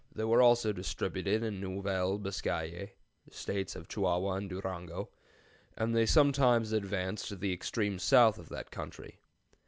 [0.15, 2.93] They were also distributed in Nouvelle Biscaye
[3.29, 5.09] (States of Chihuahua and Durango),
[5.77, 9.19] and they sometimes advanced to the extreme south of that country.